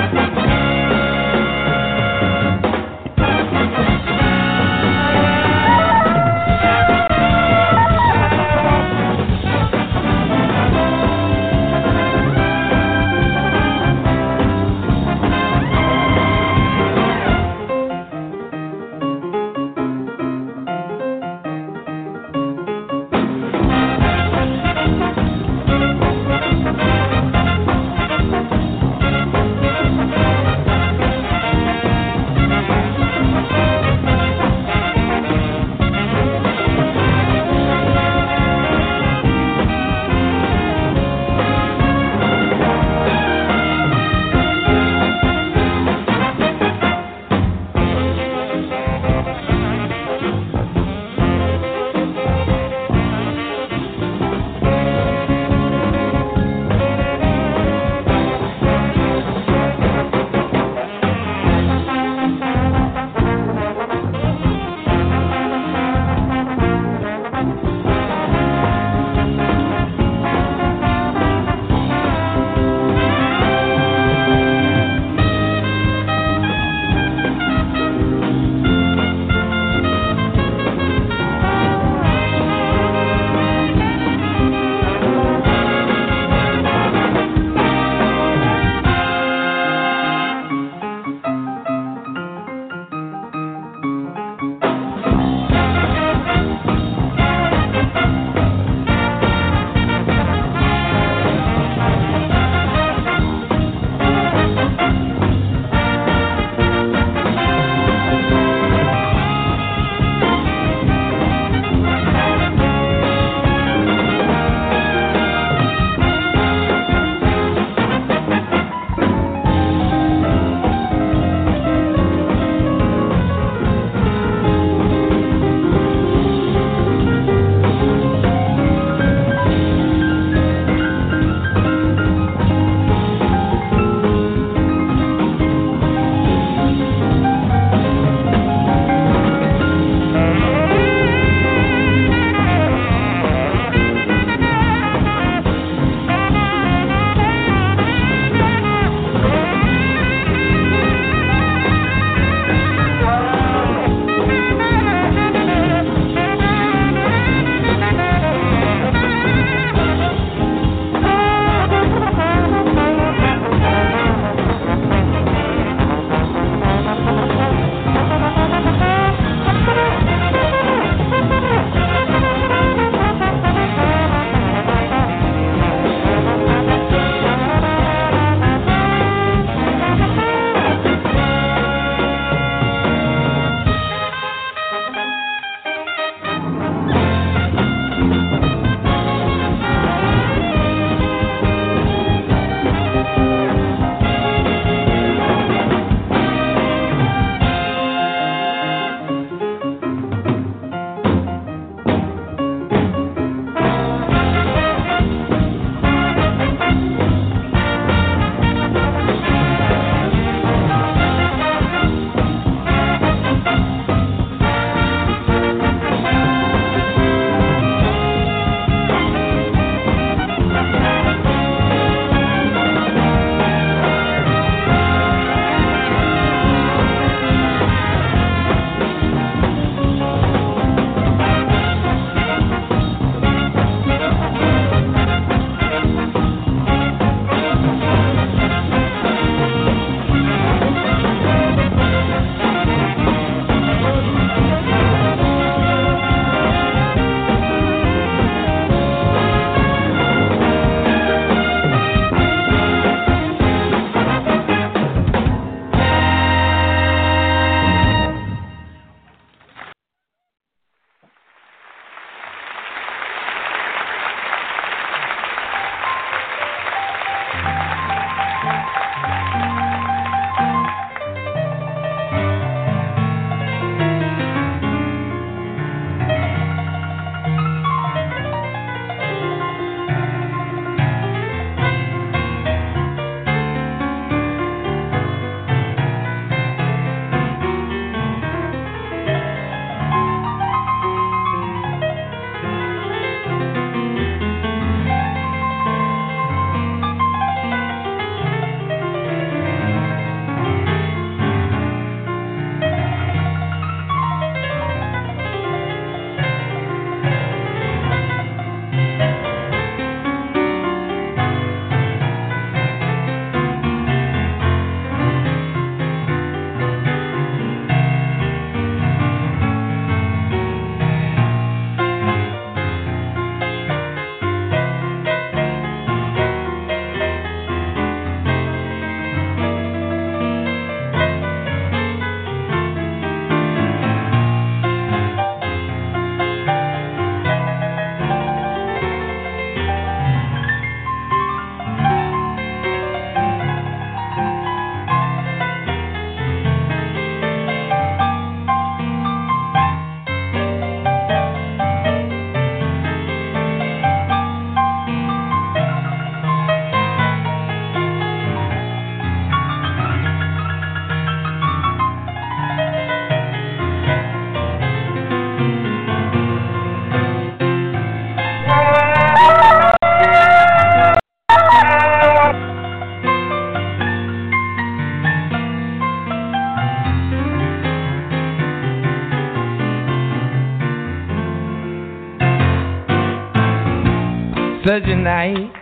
such 384.77 384.89
a 384.91 384.97
night, 384.97 385.53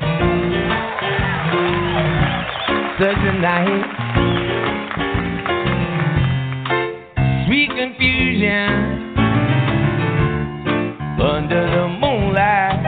such 2.99 3.23
a 3.31 3.33
night. 3.39 3.85
Sweet 7.47 7.71
confusion 7.79 8.71
under 11.23 11.63
the 11.75 11.87
moonlight, 12.01 12.81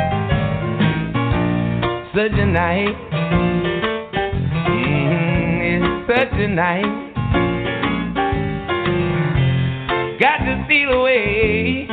such 2.13 2.33
a 2.33 2.47
night. 2.47 2.97
Mm, 4.67 5.61
it's 5.71 6.09
such 6.09 6.41
a 6.41 6.49
night. 6.49 6.93
Got 10.19 10.39
to 10.39 10.65
steal 10.67 10.91
away. 10.91 11.87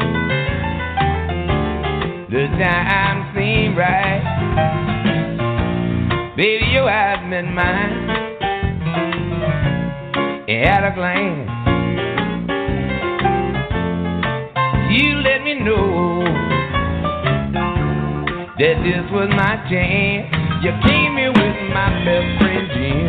The 2.32 2.48
time 2.58 3.23
seemed 3.44 3.76
right. 3.78 4.24
Baby, 6.38 6.66
your 6.72 6.90
eyes 6.90 7.20
met 7.30 7.44
mine. 7.44 8.10
At 10.50 10.84
a 10.84 10.92
glance, 10.96 11.50
you 14.92 15.10
let 15.28 15.44
me 15.44 15.54
know 15.60 16.24
that 18.60 18.76
this 18.88 19.06
was 19.12 19.30
my 19.36 19.56
chance. 19.70 20.28
You 20.64 20.72
came 20.88 21.18
here 21.18 21.32
with 21.32 21.58
my 21.74 21.90
best 22.06 22.28
friend 22.40 22.68
Jim. 22.74 23.08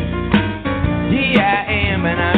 Here 1.12 1.42
I 1.42 1.64
am, 1.92 2.06
and 2.06 2.20
I'm 2.20 2.33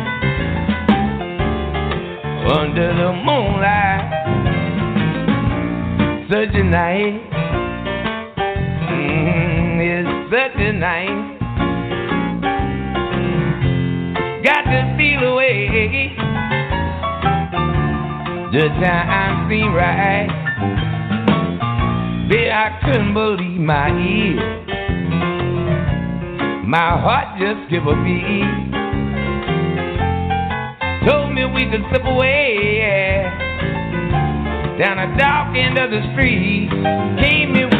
under 2.50 2.88
the 2.94 3.12
moonlight. 3.12 4.02
Such 6.30 6.54
a 6.54 6.64
night. 6.64 7.30
Mm, 8.90 9.80
it's 9.80 10.08
such 10.30 10.60
a 10.60 10.72
night. 10.72 11.38
Got 14.44 14.62
to 14.62 14.94
steal 14.94 15.22
away. 15.32 16.16
The 18.52 18.68
time 18.80 19.48
seemed 19.48 19.74
right. 19.74 20.81
My 23.62 23.88
ears. 23.90 24.40
My 26.66 26.98
heart 26.98 27.38
just 27.38 27.68
skipped 27.68 27.86
a 27.86 27.94
beat. 28.02 28.42
Told 31.06 31.32
me 31.32 31.44
we 31.46 31.70
could 31.70 31.84
slip 31.90 32.04
away 32.04 32.78
yeah. 32.78 33.38
down 34.78 34.98
a 34.98 35.16
dark 35.16 35.56
end 35.56 35.78
of 35.78 35.90
the 35.90 36.02
street. 36.12 36.70
Came 37.20 37.71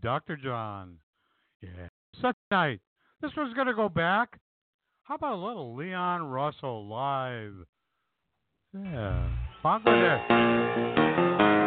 Dr. 0.00 0.36
John. 0.36 0.96
Yeah, 1.60 1.88
such 2.20 2.36
a 2.50 2.54
night. 2.54 2.80
This 3.20 3.30
one's 3.36 3.54
going 3.54 3.66
to 3.66 3.74
go 3.74 3.88
back. 3.88 4.38
How 5.02 5.14
about 5.14 5.34
a 5.34 5.46
little 5.46 5.76
Leon 5.76 6.30
Russell 6.30 6.86
live? 6.86 7.54
Yeah, 8.74 9.28
Bangladesh. 9.64 11.65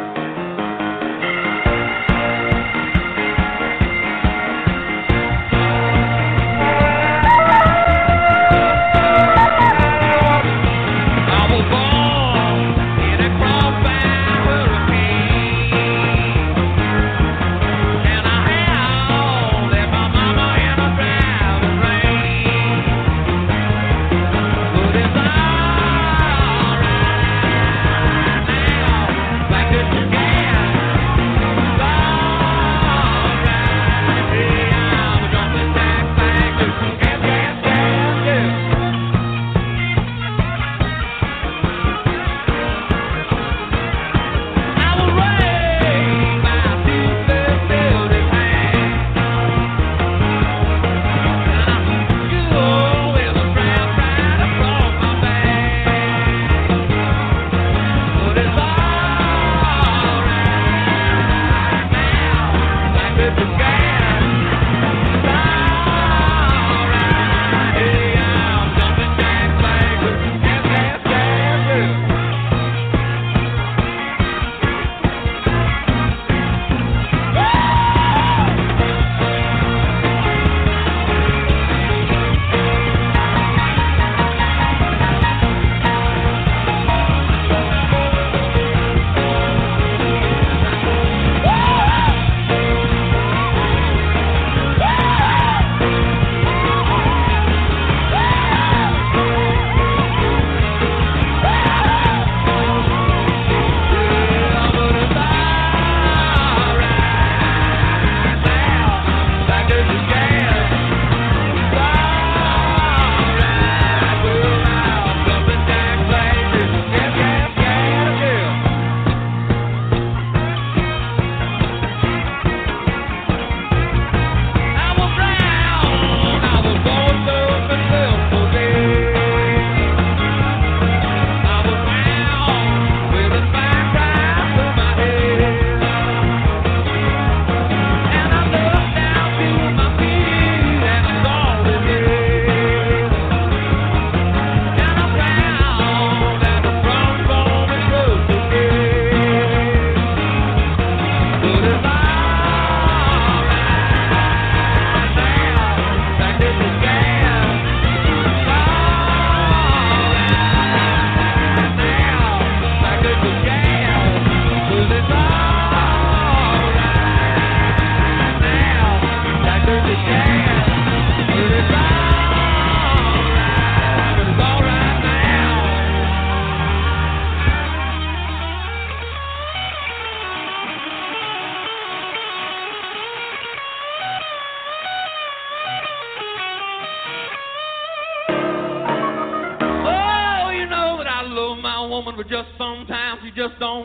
Oh, 151.72 152.09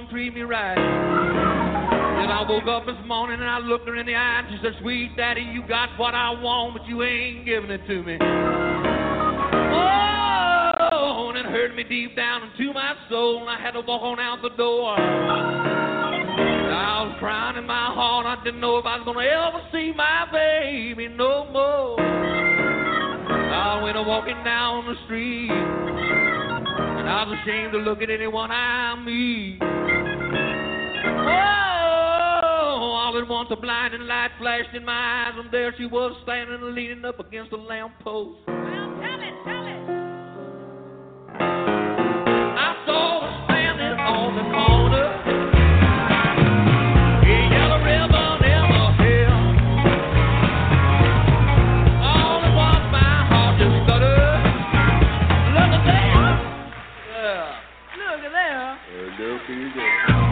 treat 0.09 0.33
me 0.33 0.41
right. 0.41 0.75
Then 0.75 2.31
I 2.31 2.45
woke 2.47 2.67
up 2.67 2.85
this 2.85 2.95
morning 3.05 3.39
and 3.39 3.49
I 3.49 3.59
looked 3.59 3.87
her 3.87 3.95
in 3.95 4.05
the 4.05 4.15
eye 4.15 4.39
and 4.39 4.47
she 4.49 4.57
said, 4.63 4.73
Sweet 4.81 5.15
daddy, 5.15 5.41
you 5.41 5.61
got 5.67 5.89
what 5.97 6.15
I 6.15 6.31
want, 6.31 6.77
but 6.77 6.87
you 6.87 7.03
ain't 7.03 7.45
giving 7.45 7.69
it 7.69 7.85
to 7.87 8.03
me. 8.03 8.17
Oh, 10.91 11.29
and 11.29 11.37
it 11.37 11.45
hurt 11.45 11.75
me 11.75 11.83
deep 11.83 12.15
down 12.15 12.43
into 12.43 12.73
my 12.73 12.95
soul, 13.09 13.41
and 13.41 13.49
I 13.49 13.59
had 13.61 13.71
to 13.71 13.81
walk 13.81 14.01
on 14.01 14.19
out 14.19 14.41
the 14.41 14.49
door. 14.57 14.95
I 16.75 17.03
was 17.03 17.15
crying 17.19 17.57
in 17.57 17.65
my 17.65 17.93
heart, 17.93 18.25
I 18.25 18.43
didn't 18.43 18.59
know 18.59 18.77
if 18.77 18.85
I 18.85 18.97
was 18.97 19.05
gonna 19.05 19.25
ever 19.25 19.61
see 19.71 19.93
my 19.95 20.25
baby 20.31 21.07
no 21.07 21.45
more. 21.51 21.99
I 23.55 23.81
went 23.83 23.95
walking 24.07 24.43
down 24.43 24.85
the 24.85 24.95
street, 25.05 25.49
and 25.49 27.09
I 27.09 27.23
was 27.23 27.37
ashamed 27.41 27.71
to 27.73 27.79
look 27.79 28.01
at 28.01 28.09
anyone 28.09 28.51
I 28.51 28.95
meet. 29.03 29.59
Oh, 31.07 32.79
all 32.81 33.17
at 33.21 33.27
once 33.27 33.49
a 33.51 33.55
blinding 33.55 34.01
light 34.01 34.31
flashed 34.39 34.73
in 34.73 34.83
my 34.85 35.27
eyes, 35.27 35.33
and 35.37 35.51
there 35.51 35.73
she 35.77 35.85
was 35.85 36.15
standing 36.23 36.73
leaning 36.75 37.05
up 37.05 37.19
against 37.19 37.51
a 37.53 37.57
lamppost. 37.57 38.39
I 42.47 42.75
saw 42.85 43.21
her 43.21 43.45
standing 43.45 43.99
on 43.99 44.35
the 44.35 44.43
corner. 44.51 44.85
A 59.47 60.24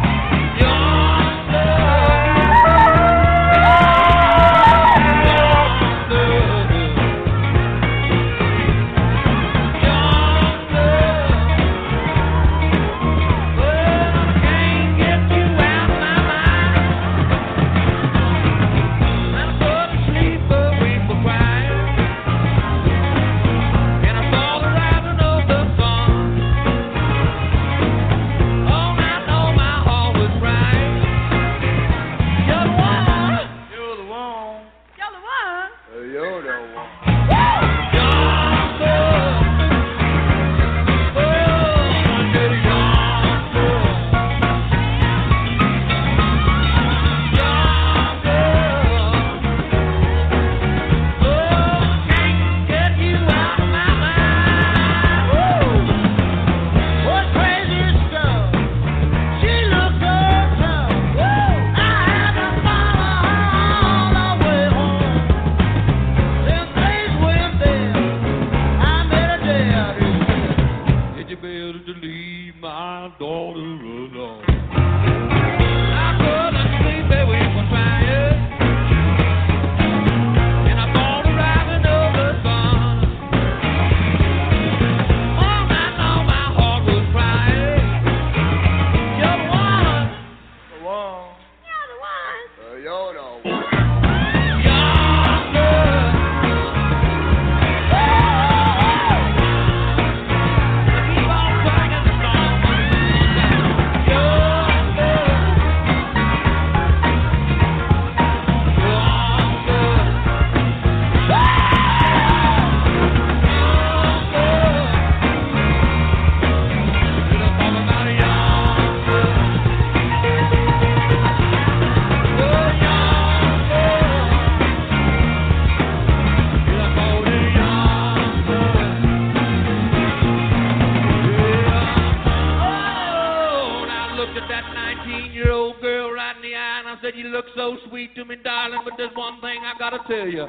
gotta 139.84 139.99
tell 140.07 140.27
you. 140.27 140.47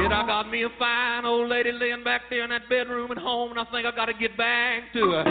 Yet 0.00 0.12
I 0.12 0.24
got 0.26 0.50
me 0.50 0.64
a 0.64 0.68
fine 0.78 1.26
old 1.26 1.50
lady 1.50 1.72
laying 1.72 2.02
back 2.02 2.22
there 2.30 2.44
in 2.44 2.50
that 2.50 2.70
bedroom 2.70 3.10
at 3.10 3.18
home, 3.18 3.50
and 3.50 3.60
I 3.60 3.64
think 3.64 3.86
I 3.86 3.94
gotta 3.94 4.14
get 4.14 4.34
back 4.34 4.94
to 4.94 5.10
her. 5.10 5.24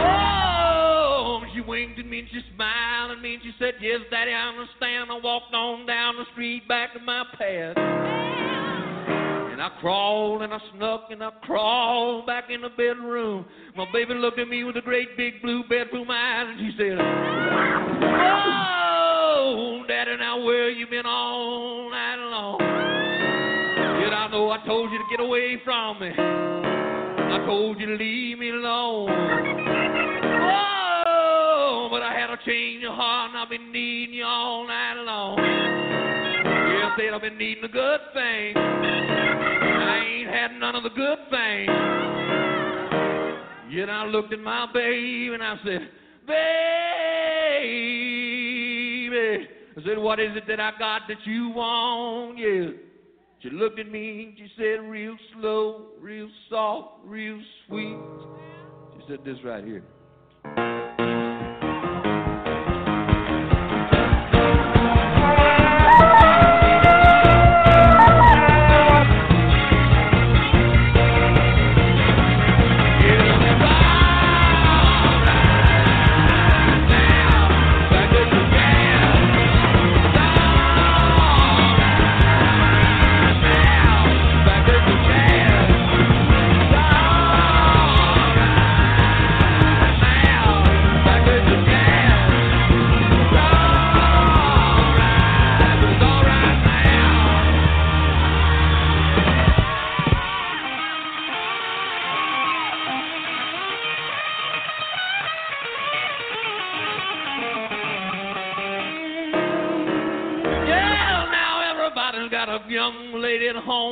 Oh, 0.00 1.42
she 1.54 1.60
winked 1.60 1.98
at 1.98 2.06
me 2.06 2.20
and 2.20 2.28
she 2.30 2.40
smiled 2.54 3.10
at 3.10 3.20
me 3.20 3.34
and 3.34 3.42
she 3.42 3.52
said, 3.58 3.74
Yes, 3.82 4.00
Daddy, 4.10 4.32
I 4.32 4.48
understand. 4.48 5.10
I 5.10 5.20
walked 5.22 5.52
on 5.52 5.84
down 5.84 6.16
the 6.16 6.24
street 6.32 6.66
back 6.66 6.94
to 6.94 7.00
my 7.00 7.24
pad. 7.36 7.76
And 9.52 9.60
I 9.60 9.68
crawled 9.80 10.40
and 10.40 10.54
I 10.54 10.58
snuck 10.74 11.08
and 11.10 11.22
I 11.22 11.30
crawled 11.42 12.26
back 12.26 12.44
in 12.48 12.62
the 12.62 12.70
bedroom. 12.70 13.44
My 13.76 13.84
baby 13.92 14.14
looked 14.14 14.38
at 14.38 14.48
me 14.48 14.64
with 14.64 14.78
a 14.78 14.82
great 14.82 15.14
big 15.18 15.42
blue 15.42 15.62
bedroom 15.68 16.10
eyes 16.10 16.46
and 16.48 16.58
she 16.58 16.70
said, 16.78 16.98
Oh, 18.08 18.81
Oh, 19.44 19.82
Daddy, 19.88 20.16
now 20.18 20.40
where 20.40 20.70
you 20.70 20.86
been 20.86 21.04
all 21.04 21.90
night 21.90 22.14
long? 22.30 22.60
Yet 24.00 24.12
I 24.14 24.28
know 24.30 24.50
I 24.50 24.64
told 24.64 24.92
you 24.92 24.98
to 24.98 25.04
get 25.10 25.18
away 25.18 25.60
from 25.64 25.98
me. 25.98 26.12
I 26.16 27.44
told 27.44 27.80
you 27.80 27.86
to 27.86 27.94
leave 27.96 28.38
me 28.38 28.50
alone. 28.50 29.10
Oh, 30.46 31.88
but 31.90 32.02
I 32.02 32.14
had 32.16 32.28
to 32.28 32.36
change 32.46 32.82
your 32.82 32.92
heart 32.94 33.30
and 33.30 33.38
I've 33.38 33.50
been 33.50 33.72
needing 33.72 34.14
you 34.14 34.24
all 34.24 34.64
night 34.64 35.02
long. 35.02 35.40
I 35.40 36.94
said 36.96 37.12
I've 37.12 37.20
been 37.22 37.36
needing 37.36 37.64
a 37.64 37.68
good 37.68 38.00
thing. 38.14 38.56
I 38.56 40.04
ain't 40.06 40.30
had 40.30 40.52
none 40.60 40.76
of 40.76 40.84
the 40.84 40.90
good 40.90 41.18
things. 41.30 41.68
Yet 43.74 43.90
I 43.90 44.06
looked 44.06 44.32
at 44.32 44.38
my 44.38 44.68
baby 44.72 45.34
and 45.34 45.42
I 45.42 45.56
said, 45.64 45.88
Baby, 46.26 46.36
I 49.76 49.82
said, 49.84 49.98
what 49.98 50.20
is 50.20 50.36
it 50.36 50.44
that 50.48 50.60
I 50.60 50.72
got 50.78 51.02
that 51.08 51.18
you 51.24 51.48
want? 51.50 52.38
Yeah. 52.38 52.70
She 53.40 53.50
looked 53.50 53.78
at 53.80 53.90
me 53.90 54.24
and 54.24 54.38
she 54.38 54.46
said, 54.56 54.80
real 54.88 55.16
slow, 55.34 55.86
real 56.00 56.28
soft, 56.48 57.00
real 57.04 57.40
sweet. 57.66 57.98
She 58.96 59.02
said 59.08 59.24
this 59.24 59.38
right 59.44 59.64
here. 59.64 59.82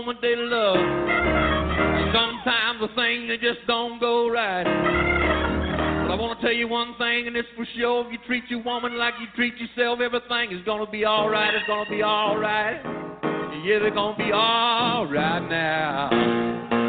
Lady 0.06 0.16
at 0.16 0.22
they 0.22 0.34
love. 0.36 0.76
Sometimes 2.12 2.80
the 2.80 2.88
things 2.94 3.28
they 3.28 3.36
just 3.36 3.66
don't 3.66 4.00
go 4.00 4.28
right. 4.28 4.64
But 4.64 6.12
I 6.12 6.14
want 6.16 6.40
to 6.40 6.46
tell 6.46 6.54
you 6.54 6.68
one 6.68 6.94
thing, 6.98 7.26
and 7.26 7.36
it's 7.36 7.48
for 7.56 7.66
sure. 7.76 8.06
If 8.06 8.12
you 8.12 8.18
treat 8.26 8.44
your 8.48 8.62
woman 8.62 8.98
like 8.98 9.14
you 9.20 9.26
treat 9.36 9.54
yourself, 9.58 10.00
everything 10.00 10.52
is 10.56 10.64
going 10.64 10.84
to 10.84 10.90
be 10.90 11.04
all 11.04 11.28
right. 11.28 11.54
It's 11.54 11.66
going 11.66 11.84
to 11.84 11.90
be 11.90 12.02
all 12.02 12.38
right. 12.38 12.80
Yeah, 13.64 13.78
they're 13.78 13.90
going 13.90 14.16
to 14.16 14.24
be 14.24 14.32
all 14.32 15.06
right 15.06 15.48
now. 15.48 16.79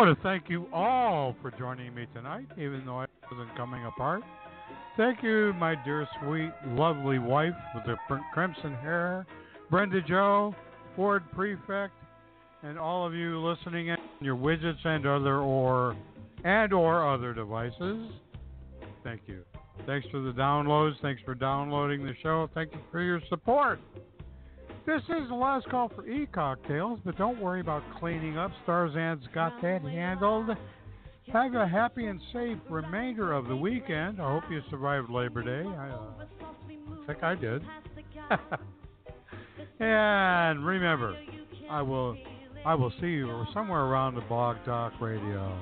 Want 0.00 0.16
to 0.16 0.22
thank 0.22 0.48
you 0.48 0.66
all 0.72 1.36
for 1.42 1.50
joining 1.50 1.94
me 1.94 2.06
tonight, 2.14 2.46
even 2.56 2.82
though 2.86 3.00
I 3.00 3.06
wasn't 3.30 3.54
coming 3.54 3.84
apart. 3.84 4.22
Thank 4.96 5.22
you, 5.22 5.52
my 5.58 5.74
dear, 5.84 6.08
sweet, 6.22 6.50
lovely 6.68 7.18
wife 7.18 7.52
with 7.74 7.84
the 7.84 7.96
crimson 8.32 8.72
hair, 8.76 9.26
Brenda 9.70 10.00
Joe, 10.00 10.54
Ford 10.96 11.22
Prefect, 11.32 11.92
and 12.62 12.78
all 12.78 13.06
of 13.06 13.12
you 13.12 13.46
listening 13.46 13.88
in 13.88 13.98
your 14.22 14.36
widgets 14.36 14.82
and 14.86 15.04
other 15.04 15.40
or 15.40 15.94
and 16.44 16.72
or 16.72 17.06
other 17.06 17.34
devices. 17.34 18.10
Thank 19.04 19.20
you. 19.26 19.44
Thanks 19.84 20.06
for 20.10 20.20
the 20.20 20.32
downloads. 20.32 20.94
Thanks 21.02 21.20
for 21.26 21.34
downloading 21.34 22.06
the 22.06 22.14
show. 22.22 22.48
Thank 22.54 22.72
you 22.72 22.80
for 22.90 23.02
your 23.02 23.20
support. 23.28 23.78
This 24.90 25.02
is 25.02 25.28
the 25.28 25.36
last 25.36 25.68
call 25.68 25.88
for 25.94 26.04
e-cocktails, 26.08 26.98
but 27.04 27.16
don't 27.16 27.40
worry 27.40 27.60
about 27.60 27.84
cleaning 28.00 28.36
up. 28.36 28.50
Starzan's 28.66 29.24
got 29.32 29.52
that 29.62 29.82
handled. 29.82 30.48
Have 31.32 31.54
a 31.54 31.68
happy 31.68 32.06
and 32.06 32.20
safe 32.32 32.58
remainder 32.68 33.32
of 33.32 33.46
the 33.46 33.54
weekend. 33.54 34.20
I 34.20 34.32
hope 34.32 34.42
you 34.50 34.60
survived 34.68 35.08
Labor 35.08 35.44
Day. 35.44 35.68
I 35.68 35.90
uh, 35.90 36.26
think 37.06 37.22
I 37.22 37.36
did. 37.36 37.62
and 39.78 40.66
remember, 40.66 41.16
I 41.70 41.82
will, 41.82 42.16
I 42.66 42.74
will 42.74 42.92
see 43.00 43.10
you 43.10 43.44
somewhere 43.54 43.82
around 43.82 44.16
the 44.16 44.22
Blog 44.22 44.56
Talk 44.64 44.94
Radio. 45.00 45.56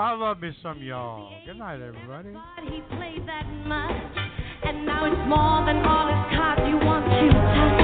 I 0.00 0.14
love 0.14 0.40
me 0.40 0.50
some 0.62 0.82
y'all. 0.82 1.30
Good 1.44 1.58
night, 1.58 1.82
everybody. 1.82 2.30
He 2.64 2.80
played 2.96 3.28
that 3.28 3.46
much, 3.66 4.16
and 4.64 4.86
now 4.86 5.04
it's 5.04 5.28
more 5.28 5.66
than 5.66 5.84
all 5.84 6.06
his 6.06 6.38
cards 6.38 6.62
you 6.66 6.76
want 6.78 7.04
to. 7.04 7.81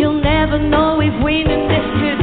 You'll 0.00 0.14
never 0.14 0.58
know 0.58 0.98
if 1.02 1.12
winning 1.22 1.68
this 1.68 1.84
could 2.00 2.19